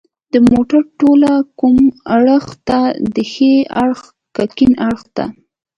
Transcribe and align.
د 0.33 0.35
موټر 0.51 0.81
توله 0.99 1.33
کوم 1.59 1.77
اړخ 2.15 2.45
ته 2.67 2.79
ده 3.13 3.23
ښي 3.31 3.53
اړخ 3.83 4.01
که 4.35 4.43
کیڼ 4.55 4.71
اړخ 4.87 5.01
ته 5.15 5.25